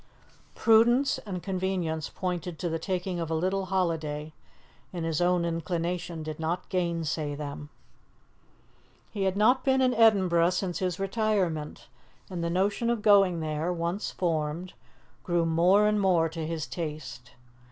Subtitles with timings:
[0.55, 4.33] Prudence and convenience pointed to the taking of a little holiday,
[4.91, 7.69] and his own inclination did not gainsay them.
[9.11, 11.87] He had not been in Edinburgh since his retirement,
[12.31, 14.73] and the notion of going there, once formed,
[15.23, 17.33] grew more and more to his taste.